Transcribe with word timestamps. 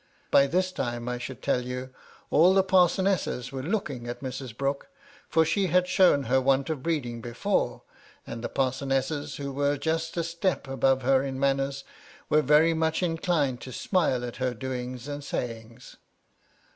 By 0.31 0.47
this 0.47 0.71
time, 0.71 1.07
I' 1.07 1.19
should 1.19 1.43
tell 1.43 1.61
you, 1.61 1.91
all 2.31 2.55
the 2.55 2.63
parsonesses 2.63 3.51
were 3.51 3.61
looking 3.61 4.07
at' 4.07 4.21
Mrs. 4.21 4.57
Brooke, 4.57 4.89
for 5.29 5.45
she 5.45 5.67
had 5.67 5.87
shown 5.87 6.23
her 6.23 6.41
want 6.41 6.71
of 6.71 6.81
breeding' 6.81 7.21
before; 7.21 7.83
and 8.25 8.43
the 8.43 8.49
parsonesses, 8.49 9.35
who 9.35 9.51
were 9.51 9.77
just 9.77 10.17
a 10.17 10.23
step 10.23 10.67
'above 10.67 11.03
her 11.03 11.21
in 11.21 11.39
manners, 11.39 11.83
were 12.31 12.41
very 12.41 12.73
much 12.73 13.03
inclined 13.03 13.61
to' 13.61 13.71
smile 14.11 14.25
at 14.25 14.37
her 14.37 14.55
doings 14.55 15.07
and 15.07 15.23
sayings. 15.23 15.97